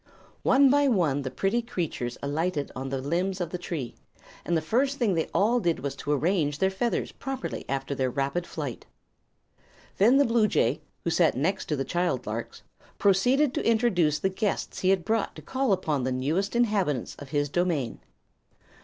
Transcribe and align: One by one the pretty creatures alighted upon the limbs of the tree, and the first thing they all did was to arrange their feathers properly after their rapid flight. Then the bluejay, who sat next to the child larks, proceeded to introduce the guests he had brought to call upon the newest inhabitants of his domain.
One 0.41 0.71
by 0.71 0.87
one 0.87 1.21
the 1.21 1.29
pretty 1.29 1.61
creatures 1.61 2.17
alighted 2.23 2.71
upon 2.71 2.89
the 2.89 2.99
limbs 2.99 3.39
of 3.39 3.51
the 3.51 3.59
tree, 3.59 3.93
and 4.43 4.57
the 4.57 4.59
first 4.63 4.97
thing 4.97 5.13
they 5.13 5.29
all 5.31 5.59
did 5.59 5.81
was 5.81 5.95
to 5.97 6.11
arrange 6.11 6.57
their 6.57 6.71
feathers 6.71 7.11
properly 7.11 7.65
after 7.69 7.93
their 7.93 8.09
rapid 8.09 8.47
flight. 8.47 8.87
Then 9.99 10.17
the 10.17 10.25
bluejay, 10.25 10.81
who 11.03 11.11
sat 11.11 11.37
next 11.37 11.65
to 11.65 11.75
the 11.75 11.85
child 11.85 12.25
larks, 12.25 12.63
proceeded 12.97 13.53
to 13.53 13.63
introduce 13.63 14.17
the 14.17 14.29
guests 14.29 14.79
he 14.79 14.89
had 14.89 15.05
brought 15.05 15.35
to 15.35 15.41
call 15.43 15.71
upon 15.71 16.01
the 16.03 16.11
newest 16.11 16.55
inhabitants 16.55 17.13
of 17.19 17.29
his 17.29 17.47
domain. 17.47 17.99